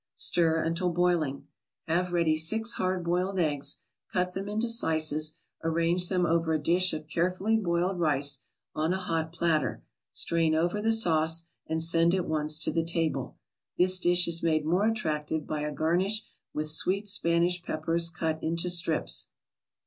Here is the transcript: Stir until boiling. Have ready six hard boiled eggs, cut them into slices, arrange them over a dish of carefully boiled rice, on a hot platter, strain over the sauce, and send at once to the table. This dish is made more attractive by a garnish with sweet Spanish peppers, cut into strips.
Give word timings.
Stir 0.15 0.63
until 0.63 0.89
boiling. 0.89 1.45
Have 1.87 2.11
ready 2.11 2.35
six 2.35 2.73
hard 2.73 3.03
boiled 3.03 3.37
eggs, 3.37 3.81
cut 4.11 4.31
them 4.31 4.49
into 4.49 4.67
slices, 4.67 5.33
arrange 5.63 6.09
them 6.09 6.25
over 6.25 6.53
a 6.55 6.59
dish 6.59 6.91
of 6.91 7.07
carefully 7.07 7.55
boiled 7.55 7.99
rice, 7.99 8.39
on 8.73 8.93
a 8.93 8.97
hot 8.99 9.31
platter, 9.31 9.83
strain 10.11 10.55
over 10.55 10.81
the 10.81 10.91
sauce, 10.91 11.43
and 11.67 11.83
send 11.83 12.15
at 12.15 12.25
once 12.27 12.57
to 12.57 12.71
the 12.71 12.83
table. 12.83 13.37
This 13.77 13.99
dish 13.99 14.27
is 14.27 14.41
made 14.41 14.65
more 14.65 14.87
attractive 14.87 15.45
by 15.45 15.61
a 15.61 15.71
garnish 15.71 16.23
with 16.51 16.67
sweet 16.67 17.07
Spanish 17.07 17.61
peppers, 17.61 18.09
cut 18.09 18.41
into 18.41 18.71
strips. 18.71 19.27